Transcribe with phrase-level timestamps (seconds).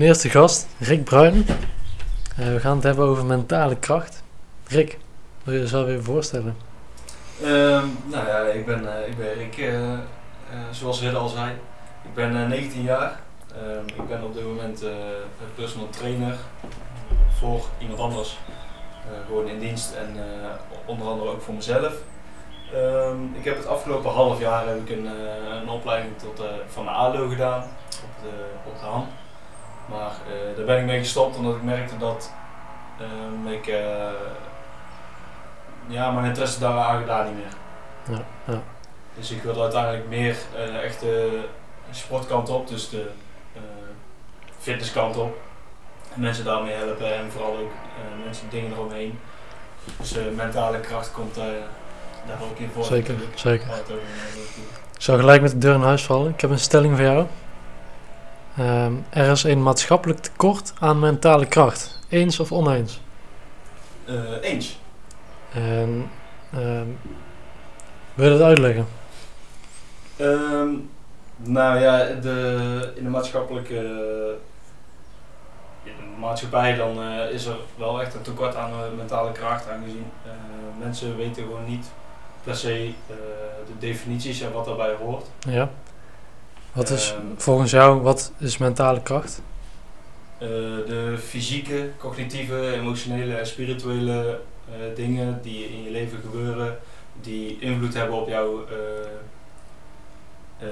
[0.00, 1.46] eerste gast, Rick Bruin.
[2.36, 4.22] Eh, we gaan het hebben over mentale kracht.
[4.68, 4.98] Rick,
[5.44, 6.56] wil je jezelf even voorstellen?
[7.42, 9.98] Ehm, nou ja, ik ben, eh, ik ben Rick, eh,
[10.70, 11.50] zoals Ridder al zei.
[12.02, 13.20] Ik ben eh, 19 jaar.
[13.52, 14.84] Ehm, ik ben op dit moment
[15.54, 16.36] personal trainer
[17.38, 18.38] voor iemand anders.
[19.26, 20.16] Gewoon in dienst en
[20.84, 21.94] onder andere ook voor mezelf.
[22.72, 27.28] Ehm, ik heb het afgelopen half jaar heb ik een, opleiding tot, van de ALO
[27.28, 27.62] gedaan
[28.02, 29.06] op de, op de HAM.
[29.86, 32.32] Maar eh, daar ben ik mee gestopt omdat ik merkte dat
[32.98, 34.08] ehm, ik eh,
[35.86, 38.16] ja, mijn interesse daar gedaan niet meer.
[38.16, 38.62] Ja, ja.
[39.14, 41.44] Dus ik wilde uiteindelijk meer eh, echt de
[41.90, 43.10] sportkant op, dus de
[44.58, 45.36] fitnesskant op.
[46.14, 47.72] En mensen daarmee helpen en vooral ook
[48.24, 49.18] mensen dingen eromheen.
[49.98, 51.44] Dus mentale kracht komt eh,
[52.26, 52.84] daar ook in voor.
[52.84, 53.38] Zeker, natuurlijk.
[53.38, 53.66] zeker.
[54.94, 56.30] Ik zou gelijk met de deur in huis vallen.
[56.30, 57.26] Ik heb een stelling voor jou.
[58.56, 61.98] Ehm, er is een maatschappelijk tekort aan mentale kracht.
[62.08, 63.00] Eens of oneens?
[64.04, 64.78] Eh, eens.
[65.52, 66.10] En
[66.52, 66.86] ehm,
[68.14, 68.86] wil je dat uitleggen?
[70.16, 70.68] Ehm,
[71.36, 73.74] nou ja, de, in de maatschappelijke
[75.82, 79.68] in de maatschappij dan eh, is er wel echt een tekort aan eh, mentale kracht
[79.68, 80.06] aangezien
[80.78, 81.86] mensen weten gewoon niet
[82.42, 82.92] per se
[83.66, 85.26] de definities en wat daarbij hoort.
[85.38, 85.70] Ja.
[86.74, 89.42] Wat is volgens jou, wat is mentale kracht?
[90.38, 90.48] Eh,
[90.86, 96.78] de fysieke, cognitieve, emotionele en spirituele eh, dingen die in je leven gebeuren,
[97.20, 98.74] die invloed hebben op jouw eh,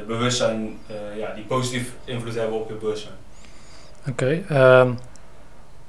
[0.06, 0.78] bewustzijn,
[1.16, 3.14] ja, die positief invloed hebben op je bewustzijn.
[4.08, 4.44] Oké.
[4.48, 4.92] ehm,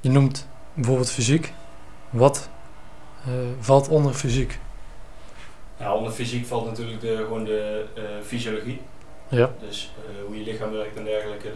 [0.00, 1.52] je noemt bijvoorbeeld fysiek.
[2.10, 2.48] Wat
[3.60, 4.58] valt onder fysiek?
[5.76, 7.84] Ja, onder fysiek valt natuurlijk de, gewoon de
[8.22, 8.80] fysiologie,
[9.28, 9.50] Ja.
[9.68, 11.48] dus eh, hoe je lichaam werkt en dergelijke,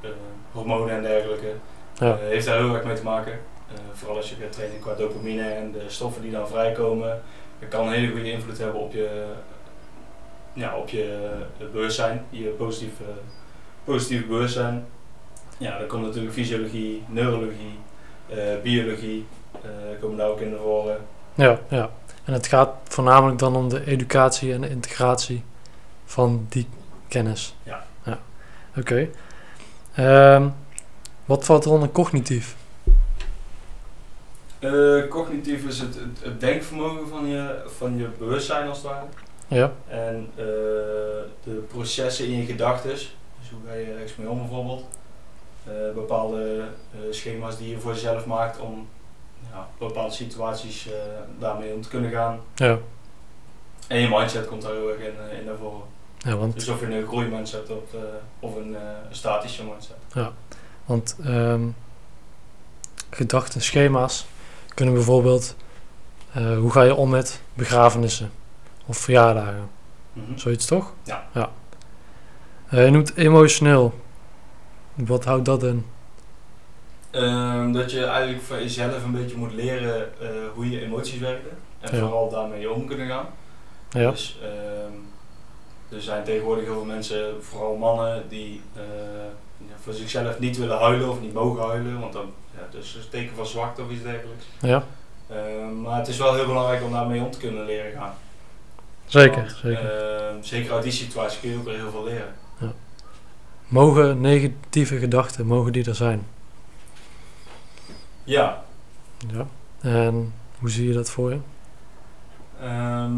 [0.00, 0.12] de
[0.52, 1.52] hormonen en dergelijke,
[1.98, 2.06] Ja.
[2.06, 3.32] Eh, heeft daar heel erg mee te maken.
[3.32, 7.22] Eh, vooral als je gaat trainen qua dopamine en de stoffen die dan vrijkomen.
[7.58, 9.24] Dat kan een hele goede invloed hebben op je,
[10.52, 11.28] ja, op je
[11.72, 13.04] bewustzijn, je positieve,
[13.84, 14.86] positieve bewustzijn.
[15.58, 17.78] Ja, dan komt natuurlijk fysiologie, neurologie,
[18.62, 19.26] biologie,
[20.00, 20.96] komen daar ook in naar voren.
[21.34, 21.90] Ja, ja.
[22.24, 25.42] En het gaat voornamelijk dan om de educatie en de integratie
[26.04, 26.66] van die
[27.12, 27.54] kennis.
[27.62, 27.84] Ja.
[28.04, 28.18] ja.
[28.76, 29.08] Oké.
[29.94, 30.48] Ehm,
[31.24, 32.56] wat valt er onder cognitief?
[34.58, 39.06] Eh, cognitief is het, het, het denkvermogen van je, van je bewustzijn als het ware.
[39.48, 39.72] Ja.
[39.88, 40.44] En eh,
[41.44, 43.14] de processen in je gedachten, dus
[43.50, 44.84] hoe ga je ergens mee om bijvoorbeeld.
[45.64, 46.64] Eh, bepaalde
[47.10, 48.88] schema's die je voor jezelf maakt om
[49.50, 50.88] ja, bepaalde situaties
[51.38, 52.40] daarmee om te kunnen gaan.
[52.54, 52.78] Ja.
[53.88, 55.86] En je mindset komt daar heel erg in, in naar voren.
[56.24, 58.00] Ja, want, Dus of je een groeimindset hebt eh,
[58.40, 59.96] of een, een statische mindset.
[60.84, 61.62] want ehm
[63.10, 64.26] gedachten, schema's
[64.74, 65.56] kunnen bijvoorbeeld...
[66.32, 68.30] eh, hoe ga je om met begrafenissen
[68.86, 69.70] of verjaardagen?
[70.12, 70.38] Mhm.
[70.38, 70.92] Zoiets toch?
[71.04, 71.26] Ja.
[71.34, 71.50] ja.
[72.70, 73.94] Je noemt emotioneel.
[74.94, 75.86] Wat houdt dat in?
[77.10, 80.12] Ehm, dat je eigenlijk van jezelf een beetje moet leren
[80.54, 81.50] hoe je emoties werken.
[81.80, 82.00] En Ja.
[82.02, 83.26] vooral daarmee om kunnen gaan.
[83.90, 84.10] Ja.
[84.10, 84.92] Dus ehm,
[85.92, 88.82] er zijn tegenwoordig heel veel mensen, vooral mannen, die eh,
[89.58, 92.00] ja, voor zichzelf niet willen huilen of niet mogen huilen.
[92.00, 94.44] Want dan ja, dat is een teken van zwakte of iets dergelijks.
[94.60, 94.84] Ja,
[95.28, 98.14] Ehm, maar het is wel heel belangrijk om daarmee om te kunnen leren gaan.
[99.06, 99.36] zeker.
[99.42, 99.90] Want, zeker.
[100.00, 102.34] ehm, zeker uit die situatie kun je ook weer heel veel leren.
[103.68, 106.26] Mogen negatieve gedachten, mogen die er zijn?
[108.24, 108.64] Ja,
[109.32, 109.46] Ja.
[109.80, 111.38] En hoe zie je dat voor je?
[112.60, 113.12] Ehm,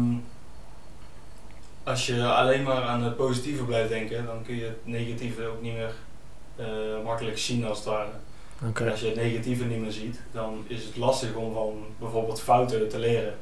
[1.85, 5.61] als je alleen maar aan het positieve blijft denken, dan kun je het negatieve ook
[5.61, 5.93] niet meer
[6.55, 6.65] eh,
[7.03, 8.09] makkelijk zien als het ware.
[8.73, 12.41] En als je het negatieve niet meer ziet, dan is het lastig om van bijvoorbeeld
[12.41, 13.33] fouten te leren.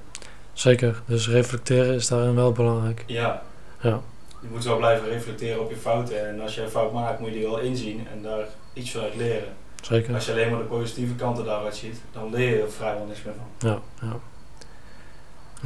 [0.53, 1.01] Zeker.
[1.05, 3.03] Dus reflecteren is daarin wel belangrijk.
[3.07, 3.43] Ja,
[3.81, 3.99] Ja.
[4.41, 6.27] je moet wel blijven reflecteren op je fouten.
[6.29, 9.15] En als je een fout maakt, moet je die wel inzien en daar iets vanuit
[9.15, 9.53] leren.
[9.81, 10.13] Zeker.
[10.13, 13.23] Als je alleen maar de positieve kanten daaruit ziet, dan leer je er vrijwel niks
[13.23, 13.69] meer van.
[13.69, 13.79] Ja.
[14.01, 14.19] ja.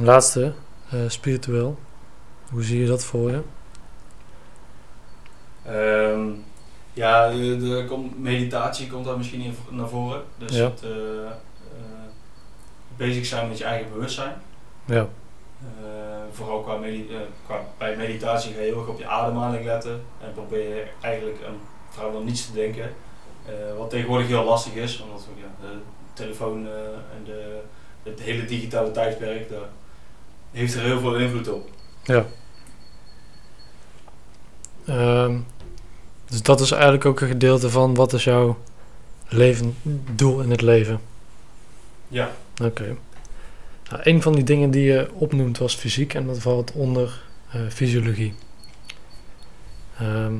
[0.04, 0.52] Laatste,
[0.90, 1.78] eh, spiritueel.
[2.50, 3.42] Hoe zie je dat voor je?
[5.64, 6.30] Ehm,
[6.92, 10.22] ja, de, de komt- meditatie komt daar misschien in, naar voren.
[10.38, 10.64] Dus Ja.
[10.64, 10.90] het eh,
[11.26, 11.30] eh,
[12.96, 14.42] bezig zijn met je eigen bewustzijn.
[14.84, 15.08] Ja.
[15.60, 15.86] Eh,
[16.32, 16.78] vooral qua,
[17.46, 20.02] qua, bij meditatie ga je heel erg op je ademhaling letten.
[20.22, 21.58] En probeer je eigenlijk um,
[21.90, 22.92] vrijwel niets te denken.
[23.78, 25.78] Wat tegenwoordig heel lastig is, omdat ja, de
[26.12, 26.66] telefoon
[27.16, 27.60] en de,
[28.02, 29.68] het hele digitale tijdperk, daar
[30.50, 31.68] heeft er heel veel invloed op.
[32.02, 32.26] Ja.
[34.88, 35.36] Ehm,
[36.28, 38.58] dus dat is eigenlijk ook een gedeelte van wat is jouw
[39.28, 39.76] leven,
[40.14, 41.00] doel in het leven.
[42.08, 42.30] Ja.
[42.62, 42.96] Oké.
[43.90, 47.60] Nou, een van die dingen die je opnoemt was fysiek en dat valt onder eh,
[47.68, 48.34] fysiologie.
[49.98, 50.34] Ehm,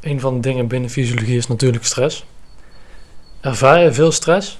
[0.00, 2.24] een van de dingen binnen fysiologie is natuurlijk stress.
[3.40, 4.58] Ervaar je veel stress?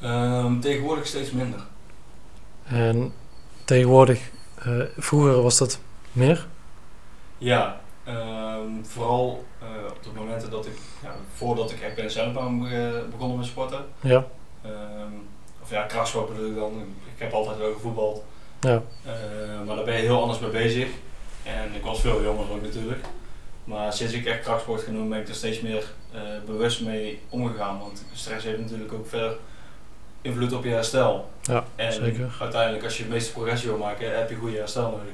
[0.00, 1.60] Ehm, tegenwoordig steeds minder.
[2.64, 3.12] En
[3.64, 4.20] tegenwoordig,
[4.54, 5.80] eh, vroeger was dat
[6.12, 6.46] meer?
[7.38, 12.32] Ja, ehm, vooral eh, op de momenten dat ik, ja, voordat ik echt ben zelf
[12.32, 13.84] ben be- begonnen met sporten.
[14.00, 14.26] Ja.
[14.62, 15.12] Ehm,
[15.62, 16.72] of ja, krachtsport bedoel ik dan.
[17.14, 18.22] Ik heb altijd wel gevoetbald.
[18.60, 18.82] Ja.
[19.04, 19.12] Eh,
[19.66, 20.88] maar daar ben je heel anders mee bezig.
[21.42, 23.04] En ik was veel jonger ook natuurlijk.
[23.64, 27.78] Maar sinds ik echt krachtsport doen, ben ik er steeds meer eh, bewust mee omgegaan.
[27.78, 29.36] Want stress heeft natuurlijk ook verder
[30.22, 31.30] invloed op je herstel.
[31.42, 32.36] Ja, en zeker.
[32.40, 35.12] uiteindelijk, als je de meeste progressie wil maken, heb je goede herstel nodig.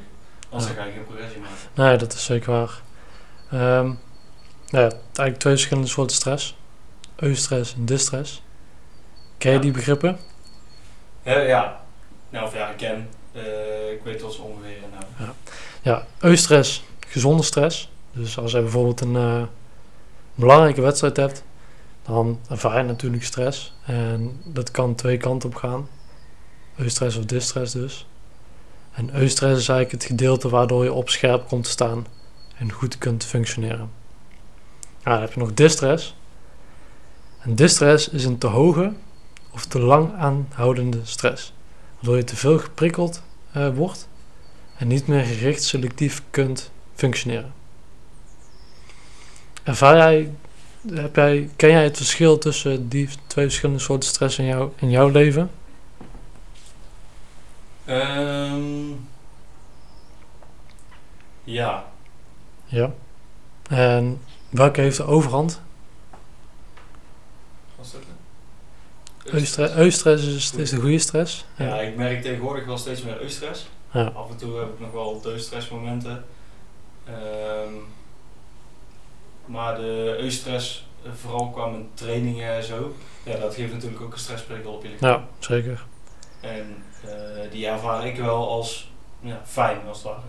[0.52, 0.76] Anders Ja.
[0.78, 1.56] ga je geen progressie maken.
[1.74, 2.80] Nee, dat is zeker waar.
[3.50, 3.86] Ehm,
[4.70, 6.56] nou ja, eigenlijk twee verschillende soorten stress.
[7.16, 8.42] Eustress en distress.
[9.38, 9.62] Ken je Ja.
[9.62, 10.18] die begrippen?
[11.22, 11.80] Ja, ja.
[12.30, 13.08] Nou, of ja, ik ken.
[13.32, 14.76] Eh, ik weet wat ze ongeveer
[15.18, 15.30] nou.
[15.82, 17.90] Ja, eustress, gezonde stress.
[18.12, 19.42] Dus als je bijvoorbeeld een eh,
[20.34, 21.44] belangrijke wedstrijd hebt,
[22.02, 23.74] dan ervaar je natuurlijk stress.
[23.86, 25.88] En dat kan twee kanten op gaan.
[26.76, 28.06] Eustress of distress dus.
[28.92, 32.06] En eustress is eigenlijk het gedeelte waardoor je op scherp komt te staan
[32.56, 33.90] en goed kunt functioneren.
[35.02, 36.16] Dan heb je nog distress.
[37.40, 38.92] En distress is een te hoge
[39.50, 41.52] of te lang aanhoudende stress.
[41.94, 43.22] Waardoor je te veel geprikkeld
[43.52, 44.08] eh, wordt
[44.76, 47.52] en niet meer gericht selectief kunt functioneren.
[49.62, 50.30] Ervaar jij,
[50.92, 54.90] heb jij, ken jij het verschil tussen die twee verschillende soorten stress in, jou, in
[54.90, 55.50] jouw leven?
[57.92, 58.92] Ehm,
[61.44, 61.84] ja.
[62.64, 62.92] Ja.
[63.68, 65.60] En welke heeft de overhand?
[67.76, 68.00] Wat is dat?
[69.34, 71.44] Eustress, eustress is, is de goede stress.
[71.56, 73.66] Ja, ik merk tegenwoordig wel steeds meer eustress.
[73.90, 74.04] Ja.
[74.04, 76.24] Af en toe heb ik nog wel eustress momenten.
[77.04, 77.74] Ehm,
[79.44, 84.12] maar de eustress, eh, vooral qua mijn trainingen en zo, ja, dat geeft natuurlijk ook
[84.12, 85.10] een stressprikkel op je lichaam.
[85.10, 85.84] Ja, zeker.
[86.42, 90.20] En eh, die ervaar ik wel als ja, fijn, als het ware.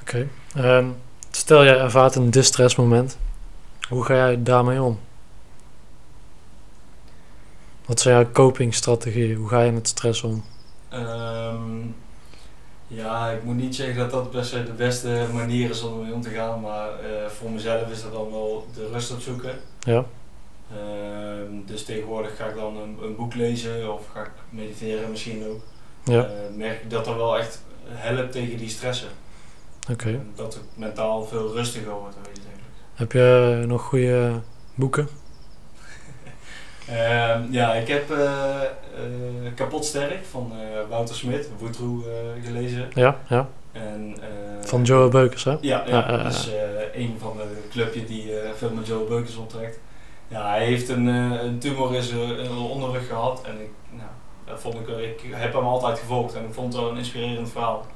[0.00, 0.28] Oké.
[0.54, 0.88] Ehm,
[1.30, 3.18] stel jij ervaart een distress moment.
[3.88, 4.98] Hoe ga jij daarmee om?
[7.86, 9.36] Wat zijn jouw copingstrategieën?
[9.36, 10.44] Hoe ga je met stress om?
[10.88, 11.86] Ehm,
[12.86, 16.14] ja, ik moet niet zeggen dat dat per se de beste manier is om ermee
[16.14, 19.60] om te gaan, maar eh, voor mezelf is dat dan wel de rust opzoeken.
[19.80, 20.04] Ja,
[21.66, 25.60] dus tegenwoordig ga ik dan een, een boek lezen of ga ik mediteren misschien ook.
[26.04, 29.08] ja, Eh, merk ik dat dat wel echt helpt tegen die stressen.
[29.92, 30.20] oké.
[30.34, 32.48] Dat het mentaal veel rustiger wordt uiteindelijk.
[32.94, 34.40] Heb je nog goede
[34.74, 35.08] boeken?
[36.88, 38.60] Ehm, ja, ik heb eh,
[39.54, 40.52] Kapot Sterk van
[40.88, 42.02] Wouter Smit, Woetroe,
[42.44, 42.88] gelezen.
[42.94, 43.48] Ja, ja.
[43.72, 44.16] En,
[44.60, 45.56] Van Joe Beukers, hè?
[45.60, 45.84] Ja,
[46.24, 46.48] dat is
[46.94, 49.78] een van de clubje die veel met Joe Beukers optrekt.
[50.30, 54.08] Ja, hij heeft een, eh, een tumor in zijn zijn onderrug gehad en ik, nou,
[54.44, 57.50] dat vond ik, ik heb hem altijd gevolgd en ik vond het wel een inspirerend
[57.50, 57.86] verhaal.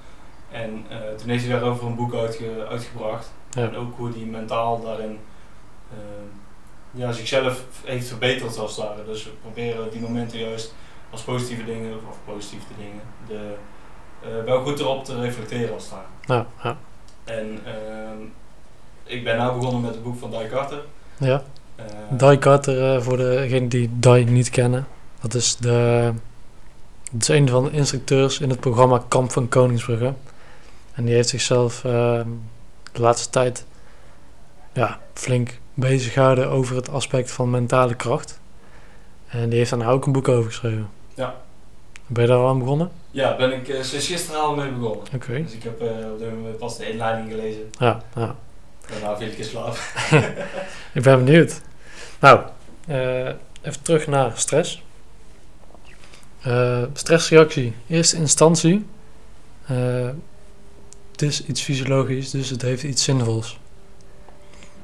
[0.50, 3.32] En eh, toen heeft hij daarover een boek uitge- uitgebracht.
[3.50, 3.62] Ja.
[3.62, 5.18] En ook hoe hij mentaal daarin
[5.90, 5.98] eh,
[6.90, 9.04] ja, zichzelf heeft verbeterd als het ware.
[9.04, 10.74] Dus we proberen die momenten juist
[11.10, 13.54] als positieve dingen, of positieve dingen, de,
[14.22, 16.06] eh, wel goed erop te reflecteren als het ware.
[16.40, 16.76] Ja, ja.
[17.24, 18.18] En ehm,
[19.04, 20.82] ik ben nu begonnen met het boek van Die Carter.
[21.18, 21.42] ja.
[21.76, 24.86] Eh, Die Carter, eh, voor degenen die Die niet kennen.
[25.20, 26.12] Dat is, de,
[27.12, 30.12] dat is een van de instructeurs in het programma Kamp van Koningsbrugge.
[30.94, 32.28] En die heeft zichzelf ehm,
[32.92, 33.64] de laatste tijd
[34.72, 38.40] ja, flink bezig gehouden over het aspect van mentale kracht.
[39.26, 40.88] En die heeft daar nou ook een boek over geschreven.
[41.14, 41.34] Ja.
[42.06, 42.90] Ben je daar al aan begonnen?
[43.10, 45.04] Ja, ben ik eh, sinds gisteren al mee begonnen.
[45.14, 45.42] Oké.
[45.42, 45.80] Dus ik heb
[46.12, 47.70] op dit moment pas de inleiding gelezen.
[47.78, 48.36] Ja, ja.
[48.90, 49.78] Daarna viel ik slaap.
[50.94, 51.60] Ik ben benieuwd.
[52.20, 52.40] Nou,
[52.86, 53.26] eh,
[53.62, 54.82] even terug naar stress.
[56.42, 58.86] Eh, stressreactie, eerste instantie.
[59.66, 60.08] eh,
[61.12, 63.58] het is iets fysiologisch, dus het heeft iets zinvols.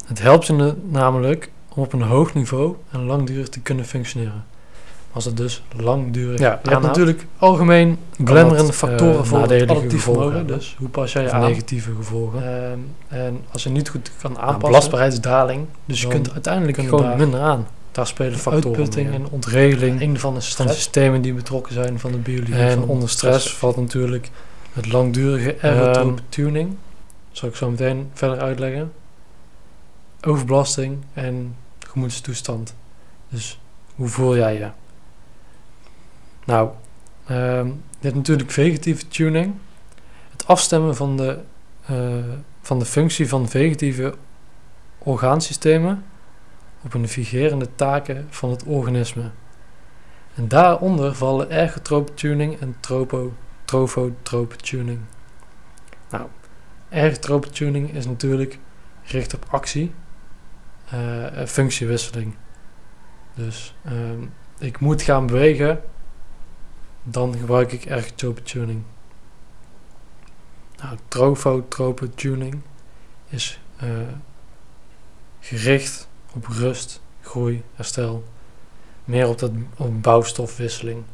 [0.06, 4.44] Het helpt je na- namelijk om op een hoog niveau en langdurig te kunnen functioneren.
[5.12, 9.50] Als het dus langdurig Ja, je hebt natuurlijk algemeen glamorende dat, factoren eh, voor het
[9.70, 10.46] additief gevolgen vermogen.
[10.46, 11.40] Dus hoe pas jij je aan?
[11.40, 12.42] negatieve gevolgen.
[12.42, 15.66] Ehm, en als je niet goed kan aanpassen, belastbaarheidsdaling.
[15.84, 17.66] dus je kunt uiteindelijk kunnen gewoon minder aan.
[17.92, 20.74] Daar spelen factoren uitputting en en ontregeling Een van de stress.
[20.74, 22.54] systemen die betrokken zijn van de biologie.
[22.54, 24.30] En van onder stress valt natuurlijk
[24.72, 26.76] het langdurige aerotrope tuning.
[27.32, 28.92] Zal ik zo meteen verder uitleggen.
[30.26, 32.74] Overbelasting en gemoedstoestand.
[33.28, 33.60] Dus
[33.94, 34.68] hoe voel jij je?
[36.44, 36.70] Nou,
[37.26, 39.54] ehm, je hebt natuurlijk vegetieve tuning.
[40.30, 41.38] Het afstemmen van de,
[41.86, 42.14] eh,
[42.60, 44.14] van de functie van vegetieve
[44.98, 46.04] orgaansystemen
[46.84, 49.30] op een vigerende taken van het organisme.
[50.34, 53.32] En daaronder vallen ergotrope tuning en tropo,
[53.64, 54.98] trofotrope tuning.
[56.10, 56.26] Nou,
[56.88, 58.58] ergotrope tuning is natuurlijk
[59.02, 59.92] gericht op actie
[61.34, 62.34] en functiewisseling.
[63.34, 64.22] Dus ehm,
[64.58, 65.80] ik moet gaan bewegen,
[67.02, 68.82] dan gebruik ik ergotrope tuning.
[70.76, 72.60] Nou, trofotrope tuning
[73.28, 73.88] is eh,
[75.40, 78.24] gericht op rust, groei, herstel.
[79.04, 81.04] Meer op, dat, op bouwstofwisseling.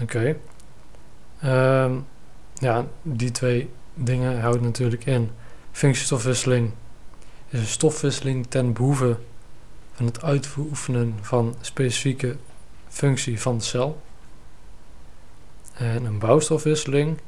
[0.00, 0.36] Oké.
[1.40, 1.98] Ehm,
[2.54, 5.30] ja, die twee dingen houdt natuurlijk in.
[5.70, 6.70] Functiestofwisseling
[7.48, 9.18] is een stofwisseling ten behoeve
[9.92, 12.36] van het uitoefenen van specifieke
[12.92, 14.02] functie van de cel.
[15.72, 17.18] En een bouwstofwisseling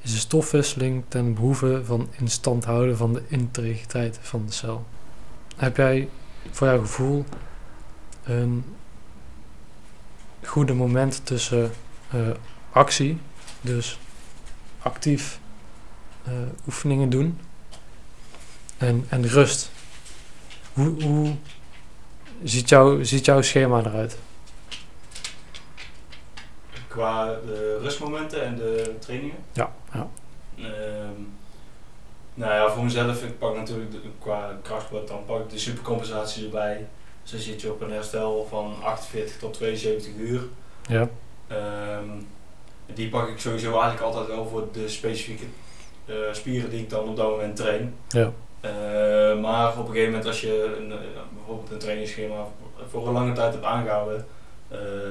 [0.00, 4.86] is een stofwisseling ten behoeve van in stand houden van de integriteit van de cel.
[5.56, 6.08] Heb jij
[6.50, 7.24] voor jouw gevoel
[8.24, 8.64] een
[10.42, 11.70] goede moment tussen
[12.14, 12.28] uh,
[12.70, 13.18] actie,
[13.60, 13.98] dus
[14.78, 15.40] actief
[16.28, 16.32] uh,
[16.66, 17.38] oefeningen doen,
[18.76, 19.70] en, en rust?
[20.72, 21.34] Hoe, hoe
[23.02, 24.16] ziet jouw schema eruit?
[26.94, 29.36] Qua de rustmomenten en de trainingen?
[29.52, 30.08] Ja, ja.
[30.58, 31.32] Um,
[32.34, 36.44] nou ja, voor mezelf, ik pak natuurlijk de, qua krachtsport, dan pak ik de supercompensatie
[36.44, 36.86] erbij.
[37.22, 40.42] Dus dan zit je op een herstel van 48 tot 72 uur.
[40.88, 41.08] Ja.
[41.98, 42.26] Um,
[42.94, 45.44] die pak ik sowieso eigenlijk altijd wel voor de specifieke
[46.06, 47.94] uh, spieren die ik dan op dat moment train.
[48.08, 48.32] Ja.
[48.60, 50.94] Uh, maar op een gegeven moment als je een,
[51.34, 52.46] bijvoorbeeld een trainingsschema
[52.88, 54.26] voor een lange tijd hebt aangehouden,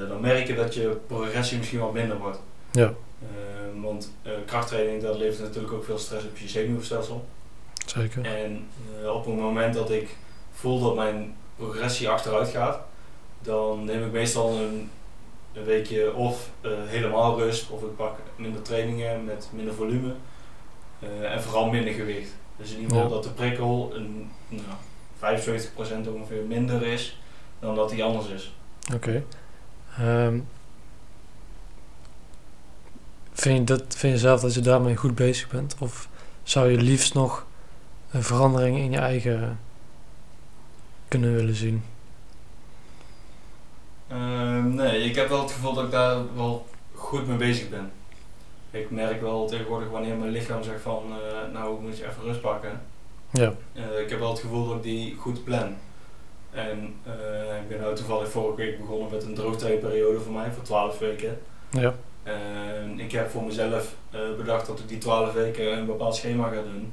[0.08, 2.40] dan merk je dat je progressie misschien wat minder wordt.
[2.70, 2.94] Ja.
[3.22, 4.12] Uh, want
[4.46, 7.26] krachttraining dat levert natuurlijk ook veel stress op je zenuwstelsel.
[7.86, 8.24] Zeker.
[8.24, 8.66] En
[9.14, 10.16] op het moment dat ik
[10.52, 12.80] voel dat mijn progressie achteruit gaat,
[13.42, 14.90] dan neem ik meestal een,
[15.52, 16.50] een weekje of
[16.86, 20.14] helemaal rust, of ik pak minder trainingen met minder volume
[21.22, 22.30] en vooral minder gewicht.
[22.56, 24.76] Dus in ieder geval dat de prikkel een, nou,
[26.06, 27.18] 75% ongeveer minder is
[27.58, 28.54] dan dat die anders is.
[28.86, 28.96] Oké.
[28.96, 29.24] Okay.
[30.00, 30.48] Um,
[33.32, 35.76] vind, je dat, vind je zelf dat je daarmee goed bezig bent?
[35.78, 36.08] Of
[36.42, 37.46] zou je liefst nog
[38.10, 39.60] een verandering in je eigen
[41.08, 41.82] kunnen willen zien?
[44.12, 47.92] Uh, nee, ik heb wel het gevoel dat ik daar wel goed mee bezig ben.
[48.70, 52.40] Ik merk wel tegenwoordig wanneer mijn lichaam zegt van, uh, nou moet je even rust
[52.40, 52.80] pakken.
[53.30, 53.54] Ja.
[53.72, 55.76] Uh, ik heb wel het gevoel dat ik die goed plan.
[56.54, 60.62] En uh, ik ben nou toevallig vorige week begonnen met een droogtijdperiode voor mij, voor
[60.62, 61.38] 12 weken.
[61.70, 61.94] Ja.
[62.22, 66.48] En ik heb voor mezelf uh, bedacht dat ik die 12 weken een bepaald schema
[66.48, 66.92] ga doen.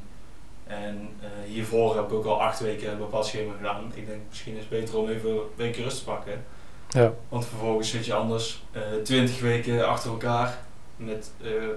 [0.67, 3.91] En uh, hiervoor heb ik ook al 8 weken een bepaald schema gedaan.
[3.93, 6.43] Ik denk misschien is het beter om even een weekje rust te pakken.
[6.89, 7.13] Ja.
[7.29, 8.63] Want vervolgens zit je anders
[9.03, 10.57] 20 weken achter elkaar
[10.95, 11.31] met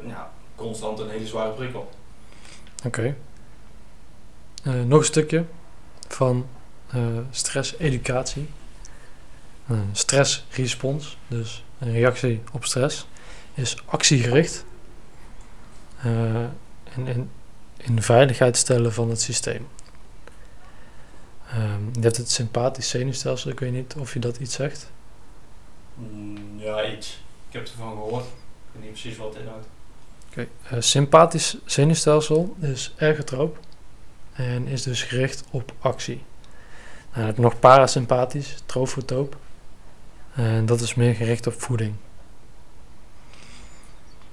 [0.06, 1.88] ja, constant een hele zware prikkel.
[2.84, 3.14] Oké.
[4.64, 4.82] Okay.
[4.82, 5.44] nog een stukje
[6.08, 6.46] van
[7.30, 8.48] stress-educatie.
[9.70, 13.06] Uh, stressrespons, dus een reactie op stress,
[13.54, 14.64] is actiegericht.
[16.06, 16.36] Uh,
[16.94, 17.30] en in,
[17.76, 19.66] in veiligheid stellen van het systeem.
[21.56, 24.90] Um, je hebt het sympathisch zenuwstelsel, ik weet niet of je dat iets zegt.
[25.94, 27.22] Mm, ja, iets.
[27.48, 28.24] Ik heb ervan gehoord.
[28.24, 28.30] Ik
[28.72, 29.66] weet niet precies wat het inhoudt.
[30.30, 30.80] Oké, okay.
[30.80, 33.58] sympathisch zenuwstelsel is ergotroop
[34.32, 36.22] en is dus gericht op actie.
[37.14, 39.37] Je nog parasympathisch, trofotoop.
[40.35, 41.94] En dat is meer gericht op voeding.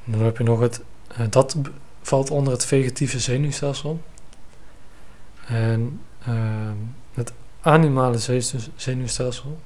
[0.04, 0.82] Dan heb je nog het,
[1.20, 1.56] uh, dat
[2.02, 4.02] valt onder het vegetieve zenuwstelsel.
[5.46, 6.72] En uh,
[7.14, 8.18] het animale
[8.76, 9.60] zenuwstelsel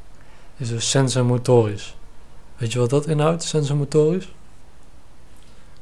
[0.58, 1.98] is dus sensormotorisch.
[2.58, 4.35] Weet je wat dat inhoudt, sensormotorisch?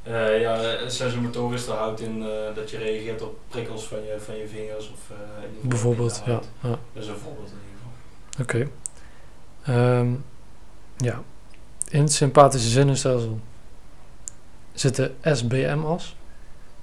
[0.08, 4.36] Uh, ja, sensormotorisch dat houdt in uh, dat je reageert op prikkels van je, van
[4.36, 6.68] je vingers of uh, bijvoorbeeld, ja, ja.
[6.92, 8.44] Dat is een voorbeeld in ieder geval.
[8.44, 8.68] Oké.
[9.62, 9.98] Okay.
[9.98, 10.24] Um,
[10.96, 11.22] ja,
[11.88, 13.40] in het sympathische zenuwstelsel
[14.72, 16.16] zit de SBM-as.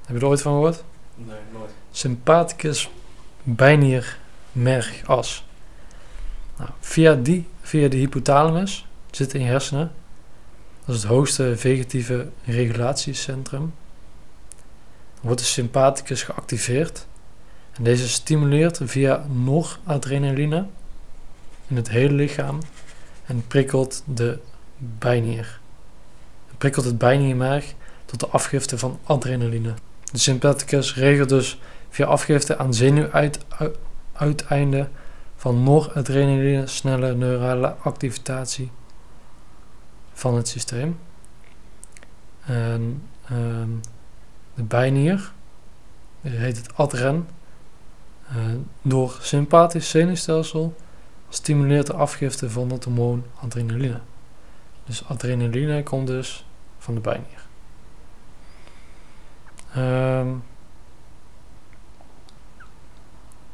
[0.05, 0.83] Heb je er ooit van gehoord?
[1.15, 1.71] Nee, nooit.
[1.91, 2.89] Sympathicus
[3.43, 4.17] bijnier
[4.51, 5.45] mergas.
[6.57, 9.91] Nou, via, die, via de hypothalamus zit in je hersenen
[10.85, 13.73] dat is het hoogste vegetieve regulatiecentrum.
[15.21, 17.07] wordt de sympathicus geactiveerd.
[17.71, 20.65] En deze stimuleert via noradrenaline
[21.67, 22.59] in het hele lichaam
[23.25, 24.39] en prikkelt de
[24.77, 25.59] bijnier.
[26.47, 27.73] Het prikkelt het bijniermerg
[28.05, 29.73] tot de afgifte van adrenaline.
[30.11, 31.59] De sympathicus regelt dus
[31.89, 34.91] via afgifte aan zenuwuiteinden
[35.35, 38.71] van noradrenaline snelle neurale activatie
[40.13, 40.99] van het systeem.
[42.45, 43.69] En ehm,
[44.53, 45.31] de bijnier,
[46.21, 47.27] die heet het adren,
[48.27, 48.35] eh,
[48.81, 50.75] door sympathisch zenuwstelsel
[51.29, 53.99] stimuleert de afgifte van het hormoon adrenaline.
[54.85, 56.45] Dus adrenaline komt dus
[56.77, 57.47] van de bijnier.
[59.73, 60.29] Ehm,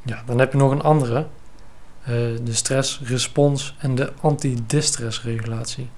[0.02, 1.28] ja, dan heb je nog een andere.
[2.02, 5.90] eh, de stressrespons en de antidistressregulatie.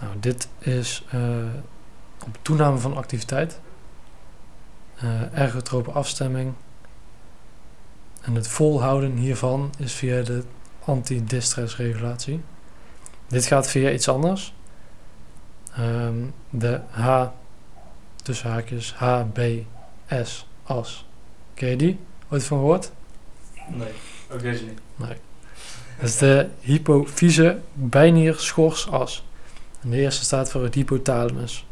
[0.00, 1.20] Nou, dit is eh,
[2.26, 3.60] op toename van activiteit,
[4.94, 6.54] eh ergotrope afstemming.
[8.20, 10.42] En het volhouden hiervan is via de
[10.84, 12.40] antidistressregulatie.
[13.28, 14.54] Dit gaat via iets anders.
[15.76, 16.16] Ehm,
[16.50, 17.26] de H,
[18.22, 21.06] tussen haakjes, HBS as.
[21.54, 21.98] Ken je die?
[22.28, 22.92] Ooit van gehoord?
[23.68, 23.92] Nee,
[24.32, 24.80] ook deze niet.
[25.98, 29.24] Dat is de hypofyse bijnier schorsas.
[29.84, 31.66] De eerste staat voor het hypothalamus.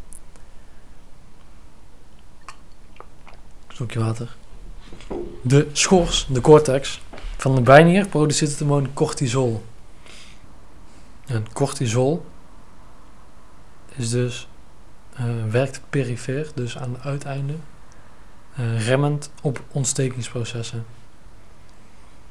[3.68, 4.36] Slokje water.
[5.42, 7.00] De schors, de cortex,
[7.36, 9.64] van de bijnier produceert het hormoon cortisol.
[11.26, 12.24] En cortisol
[13.96, 14.48] is dus,
[15.14, 17.62] eh, werkt perifeer, dus aan de uiteinden,
[18.54, 20.84] eh, remmend op ontstekingsprocessen.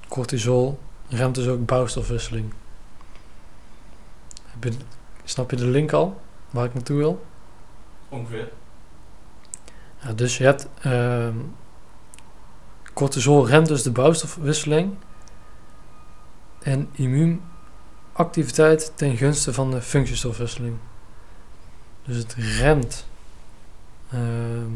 [0.08, 2.54] Cortisol remt dus ook bouwstofwisseling.
[4.60, 4.72] Je,
[5.24, 7.26] snap je de link al, waar ik naartoe wil?
[8.10, 8.52] Ongeveer.
[10.02, 11.38] Ja, dus je hebt ehm,
[12.94, 14.94] cortisol remt dus de bouwstofwisseling
[16.60, 20.78] en immuunactiviteit ten gunste van de functiestofwisseling.
[22.04, 23.06] Dus het remt,
[24.12, 24.70] ehm,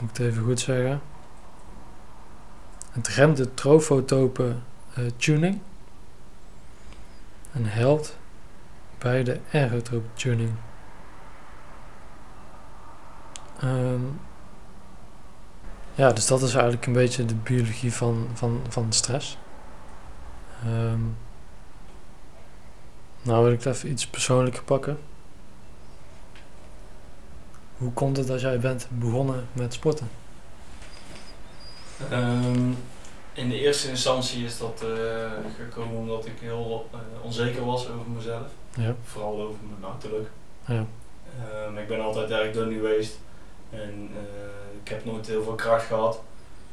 [0.00, 1.00] moet ik het even goed zeggen,
[2.90, 4.56] het remt de trofotope
[4.94, 5.60] eh, tuning
[7.52, 8.18] en helpt
[9.02, 10.50] bij de ergotrope tuning.
[13.60, 14.00] Ehm,
[15.94, 19.38] ja, dus dat is eigenlijk een beetje de biologie van, van, van stress.
[20.64, 21.00] Ehm,
[23.22, 24.98] nou wil ik even iets persoonlijker pakken.
[27.76, 30.10] Hoe komt het dat jij bent begonnen met sporten?
[32.10, 32.70] Ehm,
[33.34, 38.10] in de eerste instantie is dat eh, gekomen omdat ik heel eh, onzeker was over
[38.14, 38.46] mezelf.
[38.74, 38.94] Ja.
[39.04, 40.28] Vooral over mijn uiterlijk.
[40.66, 40.86] Ja.
[41.40, 43.18] Ehm, ik ben altijd erg dun geweest.
[43.70, 46.20] En eh, ik heb nooit heel veel kracht gehad.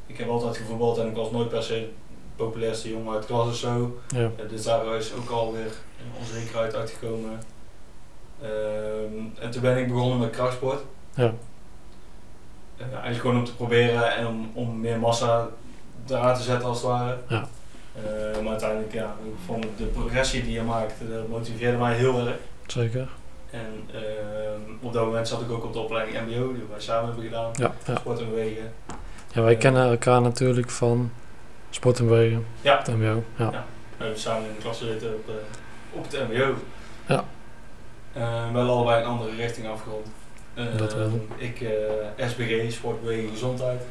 [0.06, 3.28] Ik heb altijd gevoetbald en ik was nooit per se de populairste jongen uit de
[3.28, 4.00] klas of zo.
[4.08, 4.32] Ja.
[4.50, 5.72] Dus daar is ook alweer
[6.20, 7.40] onzekerheid uitgekomen.
[8.42, 10.82] Ehm, en toen ben ik begonnen met krachtsport.
[11.14, 11.34] Ja.
[12.78, 15.50] Eigenlijk gewoon om te proberen en om, om meer massa
[16.10, 17.18] eraan te zetten als het ware.
[17.28, 17.48] Ja.
[17.96, 22.28] Eh, maar uiteindelijk, ja, ik vond de progressie die je maakt, dat motiveerde mij heel
[22.28, 22.36] erg.
[22.68, 23.08] Zeker.
[23.52, 27.06] En ehm, op dat moment zat ik ook op de opleiding MBO, die wij samen
[27.06, 27.50] hebben gedaan.
[27.54, 27.96] Ja, ja.
[27.96, 28.74] Sport en bewegen.
[29.32, 31.12] ja wij kennen elkaar natuurlijk van
[31.70, 32.46] sport en bewegen.
[32.62, 32.78] Ja.
[32.78, 33.24] Het MBO.
[33.36, 33.50] Ja.
[33.52, 33.66] Ja.
[33.98, 35.34] We hebben samen in de klas gezeten op, eh,
[36.00, 36.54] op het MBO.
[37.08, 37.24] Ja.
[38.14, 40.08] Eh, wel allebei een andere richting afgerond.
[40.54, 41.28] Eh, Dat wel.
[41.38, 43.82] Ik eh, SBG, sport, beweging, gezondheid.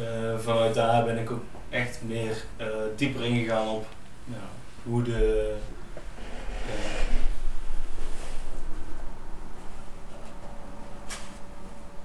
[0.00, 3.86] Eh, vanuit daar ben ik ook echt meer eh, dieper ingegaan op
[4.24, 4.34] ja,
[4.82, 5.54] hoe de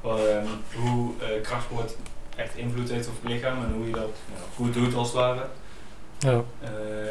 [0.03, 1.95] eh, ehm, hoe eh, krachtsport
[2.35, 5.17] echt invloed heeft op het lichaam en hoe je dat ja, goed doet als het
[5.17, 5.45] ware.
[6.19, 6.43] Ja.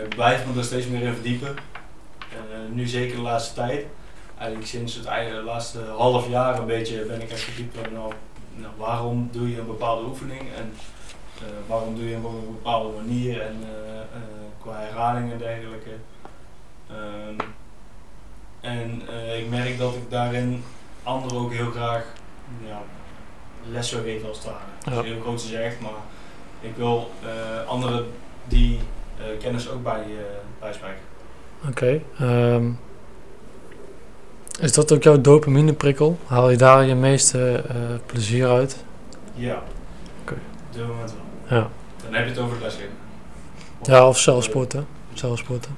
[0.05, 1.57] Ik blijf me er steeds meer in verdiepen.
[2.19, 2.37] Eh,
[2.73, 3.85] nu zeker de laatste tijd.
[4.39, 5.05] Eigenlijk sinds het
[5.45, 7.97] laatste half jaar een beetje ben ik echt verdiept in
[8.61, 10.73] nou, waarom doe je een bepaalde oefening en
[11.39, 14.21] eh, waarom doe je hem op een bepaalde manier en eh, eh,
[14.61, 15.91] qua herhalingen en dergelijke.
[16.89, 17.49] Ehm,
[18.61, 19.03] en
[19.39, 20.65] ik merk dat ik daarin
[21.03, 22.05] anderen ook heel graag
[22.67, 22.83] ja,
[23.71, 24.95] les zou geven als het ware.
[24.97, 26.01] Dat is heel groot gezegd, maar
[26.61, 27.11] ik wil
[27.67, 28.07] anderen
[28.45, 28.81] die
[29.39, 30.05] kennis ook bij,
[30.59, 31.03] bijspijken.
[31.69, 32.01] Oké.
[32.19, 32.71] ehm,
[34.59, 36.19] is dat ook jouw dopamineprikkel?
[36.27, 37.75] Haal je daar je meeste eh,
[38.07, 38.85] plezier uit?
[39.35, 39.63] Ja.
[40.23, 40.33] Oké.
[40.33, 41.13] Op dit moment
[41.47, 41.59] wel.
[41.59, 41.69] Ja.
[42.05, 42.91] Dan heb je het over het lesgeven.
[43.83, 44.87] Ja, of zelfsporten.
[45.15, 45.71] Zelfsporten.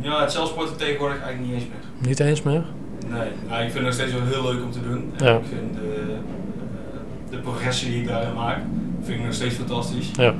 [0.00, 2.08] Ja, het zelfsporten tegenwoordig eigenlijk niet eens meer.
[2.08, 2.64] Niet eens meer?
[3.06, 5.12] Nee, nou, ik vind het nog steeds wel heel leuk om te doen.
[5.16, 5.36] En Ja.
[5.36, 8.58] Ik vind de, eh, de progressie die ik daarin maak,
[9.02, 10.10] vind ik nog steeds fantastisch.
[10.12, 10.34] Ja.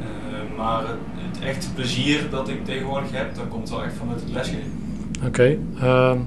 [0.00, 0.88] Eh, maar het,
[1.28, 4.72] het echte plezier dat ik tegenwoordig heb, dat komt wel echt vanuit het lesgeven.
[5.26, 5.58] Oké.
[5.80, 6.18] ehm,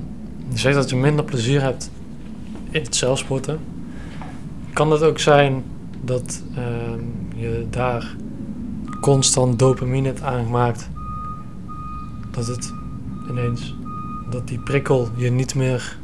[0.58, 1.92] zegt dat je minder plezier hebt
[2.70, 3.60] in het zelfsporten.
[4.74, 5.64] Kan het ook zijn
[6.02, 7.00] dat ehm,
[7.36, 8.16] je daar
[9.02, 10.90] constant dopamine hebt aangemaakt?
[12.32, 12.74] Dat het
[13.30, 13.76] ineens,
[14.30, 15.98] dat die prikkel je niet meer,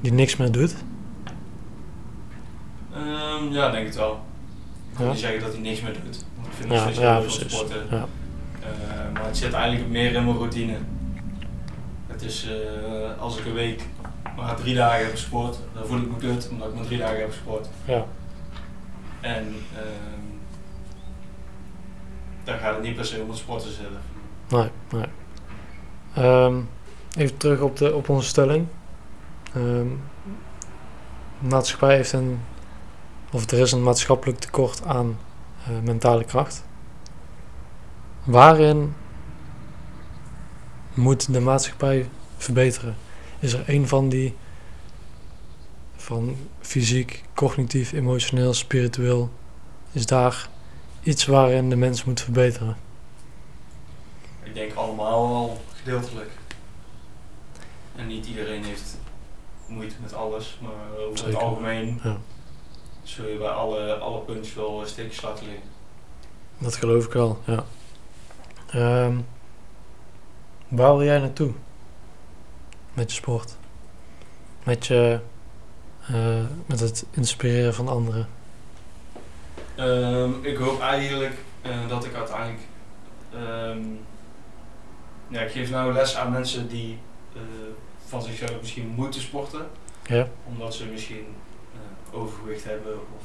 [0.00, 0.74] die niks meer doet?
[2.94, 4.20] Ehm, ja, denk het wel.
[4.92, 5.08] Ik Ja?
[5.10, 6.24] niet zeggen dat hij niks meer doet.
[6.36, 7.52] Want ik vind nog Ja, ja, precies.
[7.52, 7.82] sporten.
[7.90, 8.06] Ja.
[8.60, 10.74] Eh, maar het zit eigenlijk meer in mijn routine.
[12.18, 13.82] Het is eh, als ik een week
[14.36, 17.18] maar drie dagen heb gesport, dan voel ik me kut omdat ik maar drie dagen
[17.18, 17.68] heb gesport.
[17.84, 18.04] Ja.
[19.20, 20.28] En ehm
[22.44, 24.00] dan gaat het niet per se om het sporten zitten.
[24.48, 25.06] Nee, nee.
[26.14, 26.60] Ehm,
[27.16, 28.66] even terug op, de, op onze stelling.
[29.52, 29.96] De
[31.38, 32.40] maatschappij heeft een,
[33.32, 35.18] of er is een maatschappelijk tekort aan
[35.66, 36.64] eh, mentale kracht.
[38.24, 38.94] Waarin
[40.98, 42.96] moet de maatschappij verbeteren?
[43.38, 44.34] Is er een van die
[45.96, 49.30] van fysiek, cognitief, emotioneel, spiritueel,
[49.92, 50.48] is daar
[51.02, 52.76] iets waarin de mens moet verbeteren?
[54.42, 56.30] Ik denk allemaal wel gedeeltelijk.
[57.96, 58.96] En niet iedereen heeft
[59.66, 61.32] moeite met alles, maar over Zeker.
[61.32, 62.16] het algemeen Ja.
[63.02, 65.64] zul je bij alle, alle punten wel steekjes laten liggen.
[66.58, 67.64] Dat geloof ik wel, ja.
[68.70, 69.18] Ehm,
[70.68, 71.52] waar wil jij naartoe?
[72.94, 73.56] Met je sport?
[74.64, 75.20] Met je...
[76.08, 78.28] eh, met het inspireren van anderen?
[79.74, 82.60] Ehm, ik hoop eigenlijk eh, dat ik uiteindelijk.
[83.34, 83.78] ehm,
[85.28, 86.98] ja, ik geef nou les aan mensen die
[87.34, 87.40] eh,
[88.06, 89.66] van zichzelf misschien moeten sporten,
[90.06, 90.28] Ja?
[90.48, 91.26] omdat ze misschien
[92.12, 93.22] overgewicht hebben of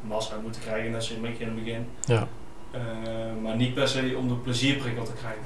[0.00, 1.86] massa moeten krijgen, net zoals een beetje in het begin.
[2.04, 2.28] Ja,
[2.70, 2.80] Eh,
[3.42, 5.42] maar niet per se om de plezierprikkel te krijgen.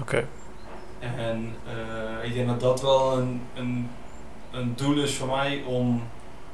[0.00, 0.26] oké.
[1.00, 3.90] En eh, ik denk dat dat wel een, een,
[4.50, 6.02] een doel is voor mij om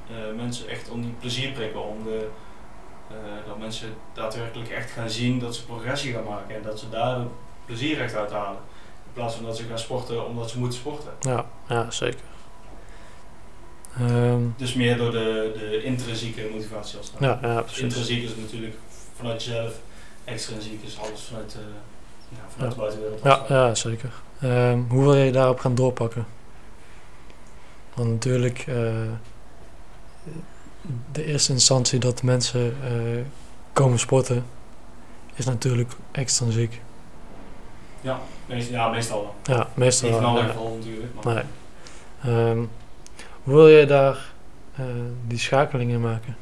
[0.09, 2.29] eh, mensen echt om die plezierprikkel, om de,
[3.11, 6.89] eh, dat mensen daadwerkelijk echt gaan zien dat ze progressie gaan maken en dat ze
[6.89, 7.19] daar
[7.65, 8.59] plezier echt uit halen.
[9.07, 11.13] In plaats van dat ze gaan sporten omdat ze moeten sporten.
[11.21, 12.21] Ja, ja, zeker.
[13.99, 17.83] Ehm, Dus meer door de, de intrinsieke motivatie als het ja, ja, precies.
[17.83, 18.75] Intrinsiek is natuurlijk
[19.17, 19.73] vanuit jezelf,
[20.25, 21.57] extrinsiek is alles vanuit,
[22.29, 23.23] ja, vanuit de buitenwereld.
[23.23, 24.11] Ja, ja zeker.
[24.41, 26.27] Ehm, hoe wil je daarop gaan doorpakken?
[27.95, 28.93] Want natuurlijk, eh,
[31.13, 32.91] de eerste instantie dat mensen eh,
[33.73, 34.45] komen sporten,
[35.35, 36.81] is natuurlijk extrinsiek.
[38.47, 39.57] Meest- ja, meestal wel.
[39.57, 40.31] Ja, meestal Niet in wel.
[40.33, 40.49] alle ja.
[40.49, 41.25] gevallen natuurlijk.
[41.25, 41.45] Maar Nee.
[42.35, 42.59] Ehm,
[43.43, 44.33] hoe wil je daar
[44.77, 44.85] eh,
[45.27, 46.37] die schakeling in maken?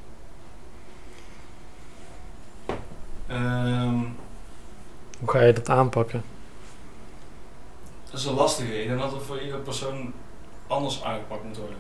[3.27, 3.95] Ehm,
[5.19, 6.23] Hoe ga je dat aanpakken?
[8.15, 8.81] Dat is een lastige.
[8.83, 10.13] Ik denk dat het voor iedere persoon
[10.67, 11.77] anders aangepakt moet worden.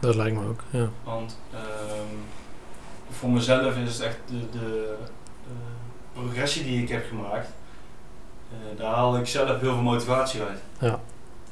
[0.00, 0.88] Dat lijkt me ook, ja.
[1.04, 2.16] Want ehm,
[3.10, 4.96] voor mezelf is het echt de, de
[6.12, 7.48] progressie die ik heb gemaakt.
[8.50, 10.60] eh, daar haal ik zelf heel veel motivatie uit.
[10.78, 11.00] Ja.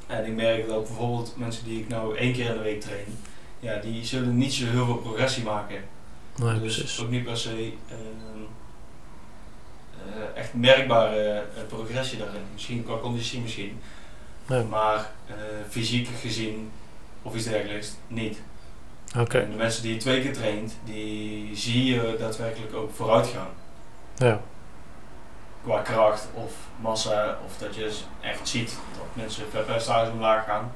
[0.07, 2.81] En ik merk dat ook bijvoorbeeld mensen die ik nou één keer in de week
[2.81, 3.17] train,
[3.59, 5.83] ja, die zullen niet zo heel veel progressie maken.
[6.35, 7.01] Nee, dus precies.
[7.01, 8.41] ook niet per se ehm, eh,
[10.35, 12.41] echt merkbare eh, progressie daarin.
[12.53, 13.81] Misschien qua conditie misschien.
[14.45, 14.63] Nee.
[14.63, 15.33] Maar eh,
[15.69, 16.71] fysiek gezien
[17.21, 18.41] of iets dergelijks niet.
[19.17, 23.27] Oké, En de mensen die je twee keer traint, die zie je daadwerkelijk ook vooruit
[23.27, 23.49] gaan.
[24.15, 24.41] ja.
[25.63, 27.91] Qua kracht of massa, of dat je
[28.21, 30.71] echt ziet dat mensen vetpercentages omlaag gaan.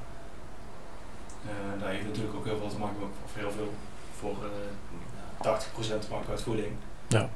[1.46, 3.74] Eh daar heeft natuurlijk ook heel veel te maken, of heel veel,
[4.20, 5.62] voor eh
[5.98, 6.72] 80% te maken uit voeding.
[7.08, 7.30] Ja.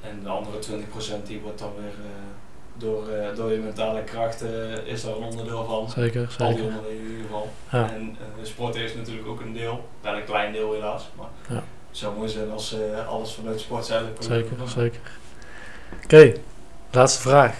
[0.00, 2.10] En de andere 20% die wordt dan weer eh,
[2.76, 5.90] door, eh, door je mentale kracht eh, is daar een onderdeel van.
[5.90, 6.64] Zeker, Al die zeker.
[6.76, 7.48] onderdelen in ieder geval.
[7.72, 7.90] Ja.
[7.92, 9.88] En sporten is natuurlijk ook een deel.
[10.00, 11.08] Wel een klein deel helaas.
[11.16, 11.54] Maar Ja.
[11.88, 12.76] het zou mooi zijn als
[13.08, 14.08] alles vanuit sport zelf.
[14.18, 15.00] Zeker, zeker.
[16.04, 16.32] Oké,
[16.90, 17.56] laatste vraag.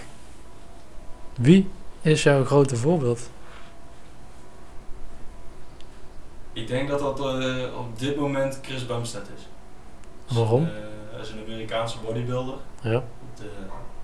[1.37, 1.71] Wie
[2.01, 3.31] is jouw grote voorbeeld?
[6.53, 7.21] Ik denk dat dat
[7.77, 9.47] op dit moment Chris Bumstead is.
[10.27, 10.69] Dus, Waarom?
[11.19, 12.55] Eh, hij is een Amerikaanse bodybuilder.
[12.81, 13.03] Ja,
[13.39, 13.51] De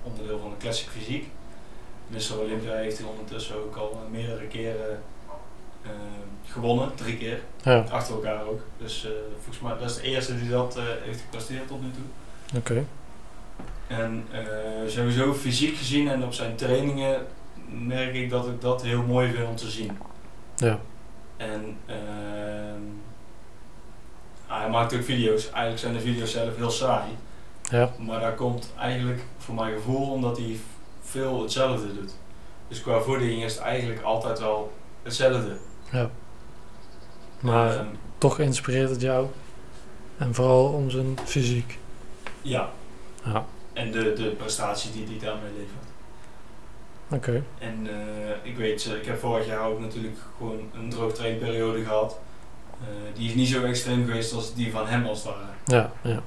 [0.02, 1.28] onderdeel van de classic fysiek.
[2.06, 2.38] Mr.
[2.40, 5.02] Olympia heeft hij ondertussen ook al eh, meerdere keren
[5.82, 5.90] eh,
[6.46, 6.94] gewonnen.
[6.94, 7.40] Drie keer.
[7.62, 8.60] ja, Achter elkaar ook.
[8.78, 9.10] Dus eh,
[9.42, 12.58] volgens mij dat is de eerste die dat eh, heeft gepresteerd tot nu toe.
[12.58, 12.84] oké.
[13.86, 14.40] En eh,
[14.86, 17.26] sowieso fysiek gezien en op zijn trainingen
[17.68, 19.98] merk ik dat ik dat heel mooi vind om te zien.
[20.56, 20.78] Ja,
[21.36, 21.94] En ah,
[24.64, 25.44] hij maakt ook video's.
[25.50, 27.10] Eigenlijk zijn de video's zelf heel saai.
[27.62, 27.90] Ja.
[27.98, 30.56] Maar dat komt eigenlijk voor mijn gevoel omdat hij
[31.02, 32.12] veel hetzelfde doet.
[32.68, 34.72] Dus qua voeding is het eigenlijk altijd wel
[35.02, 35.56] hetzelfde.
[37.40, 37.86] Maar Ehm,
[38.18, 39.26] toch inspireert het jou.
[40.18, 41.78] En vooral om zijn fysiek.
[42.42, 42.70] ja,
[43.24, 45.86] Ja, en de, de prestatie die hij daarmee levert.
[47.10, 47.44] oké.
[47.58, 52.18] En eh, ik weet, eh, ik heb vorig jaar ook natuurlijk gewoon een droogtrainperiode gehad.
[52.84, 55.46] Eh, die is niet zo extreem geweest als die van hem als het ware.
[55.64, 56.22] Ja, ja.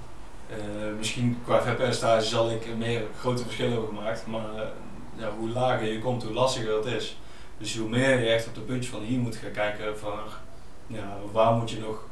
[0.49, 0.57] Eh,
[0.97, 4.67] misschien qua vetpercentage zal ik meer grote verschillen hebben gemaakt, maar eh,
[5.15, 7.17] ja, hoe lager je komt, hoe lastiger dat is.
[7.57, 10.19] Dus hoe meer je echt op de puntje van hier moet gaan kijken van
[10.87, 12.05] ja, waar moet je nog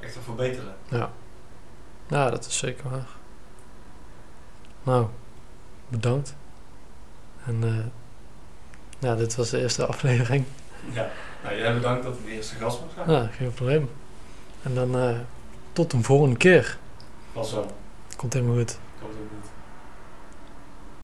[0.00, 0.74] echt aan verbeteren.
[2.08, 3.06] Ja, dat is zeker waar.
[4.82, 5.06] Nou,
[5.88, 6.34] bedankt.
[7.46, 7.84] En eh,
[8.98, 10.44] ja, dit was de eerste aflevering.
[10.92, 11.10] Ja,
[11.44, 13.22] nou, jij bedankt dat ik de eerste gast mag zijn.
[13.22, 13.90] Ja, geen probleem.
[14.62, 15.18] En dan eh,
[15.72, 16.78] tot een volgende keer.
[17.32, 17.66] Was zo.
[18.16, 18.78] Komt helemaal goed.
[19.00, 19.33] Komt ook goed.